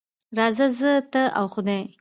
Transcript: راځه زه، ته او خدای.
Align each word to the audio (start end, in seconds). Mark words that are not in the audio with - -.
راځه 0.37 0.67
زه، 0.79 0.91
ته 1.11 1.21
او 1.39 1.45
خدای. 1.53 1.81